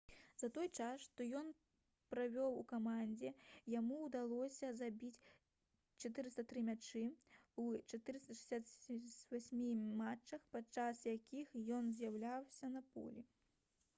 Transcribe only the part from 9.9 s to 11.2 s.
матчах падчас